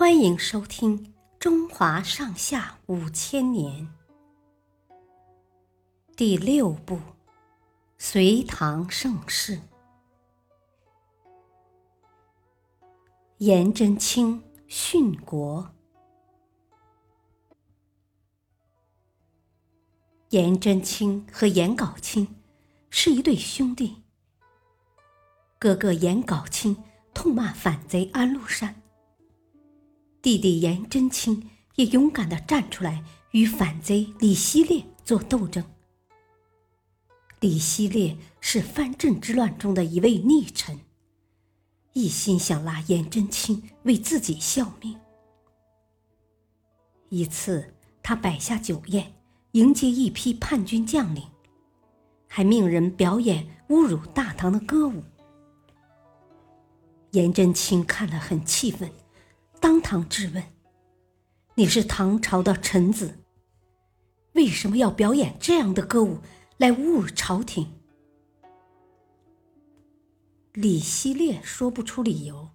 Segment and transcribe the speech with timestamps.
[0.00, 0.98] 欢迎收听
[1.38, 3.86] 《中华上下五千年》
[6.16, 6.96] 第六部
[7.98, 9.56] 《隋唐盛世》。
[13.36, 15.70] 颜真卿殉国。
[20.30, 22.26] 颜真卿和颜杲卿
[22.88, 24.02] 是一对兄弟。
[25.58, 26.74] 哥哥颜杲卿
[27.12, 28.79] 痛骂反贼安禄山。
[30.22, 35.64] 弟弟颜真卿也勇敢的站出来与反贼李希烈做斗争。
[37.40, 40.78] 李希烈是藩镇之乱中的一位逆臣，
[41.94, 44.98] 一心想拉颜真卿为自己效命。
[47.08, 49.14] 一次，他摆下酒宴，
[49.52, 51.24] 迎接一批叛军将领，
[52.28, 55.02] 还命人表演侮辱大唐的歌舞。
[57.12, 58.90] 颜真卿看了很气愤。
[59.60, 60.42] 当堂质问
[61.54, 63.18] ：“你是唐朝的臣子，
[64.32, 66.20] 为什么要表演这样的歌舞
[66.56, 67.70] 来侮辱朝廷？”
[70.54, 72.48] 李希烈说不出理由，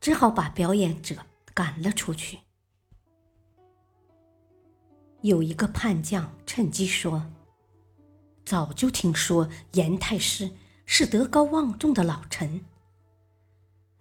[0.00, 1.16] 只好把表演者
[1.52, 2.38] 赶了出去。
[5.22, 7.28] 有一个叛将趁机说
[8.46, 10.52] ：“早就听说严太师
[10.86, 12.64] 是德高望重的老臣，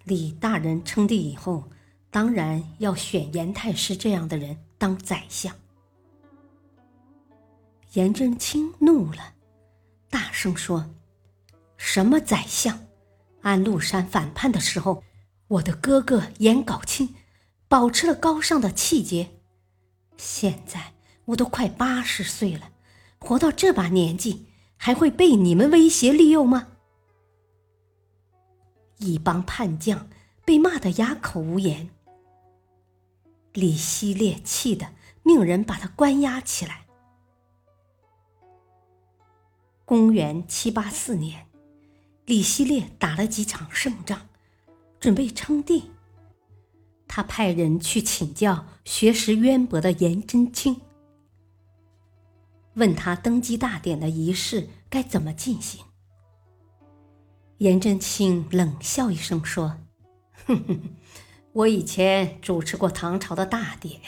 [0.04, 1.64] 李大人称帝以后。”
[2.12, 5.56] 当然要选严太师这样的人当宰相。
[7.94, 9.34] 颜真卿怒了，
[10.10, 10.90] 大声说
[11.78, 12.80] ：“什么宰相？
[13.42, 15.04] 安禄山反叛的时候，
[15.48, 17.16] 我的哥哥颜杲卿
[17.68, 19.32] 保持了高尚的气节。
[20.18, 20.94] 现在
[21.26, 22.72] 我都快八十岁了，
[23.20, 26.68] 活到这把年纪，还会被你们威胁利诱吗？”
[28.98, 30.10] 一帮叛将
[30.44, 31.90] 被骂得哑口无言。
[33.54, 34.88] 李希烈气得
[35.24, 36.86] 命人把他关押起来。
[39.86, 41.48] 公元七八四年，
[42.26, 44.28] 李希烈打了几场胜仗，
[45.00, 45.92] 准备称帝。
[47.08, 50.80] 他派人去请教学识渊博的颜真卿，
[52.76, 55.84] 问他登基大典的仪式该怎么进行。
[57.58, 59.80] 颜真卿冷笑一声说
[60.46, 60.96] ：“哼哼。”
[61.52, 64.00] 我以前主持过唐朝的大典，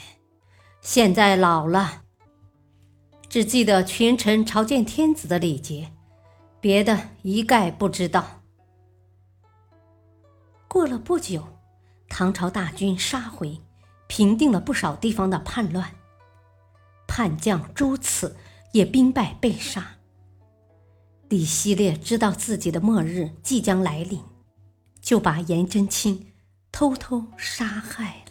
[0.79, 2.03] 现在老了，
[3.28, 5.91] 只记得群臣朝见天子的礼节，
[6.59, 8.44] 别的一概不知道。
[10.68, 11.46] 过了不久，
[12.07, 13.59] 唐朝大军杀回，
[14.08, 15.96] 平定了不少地方的叛乱，
[17.08, 18.38] 叛将朱此
[18.72, 19.97] 也兵败被杀。
[21.28, 24.22] 李希烈知道自己的末日即将来临，
[25.02, 26.30] 就把颜真卿。
[26.81, 28.23] 偷偷杀害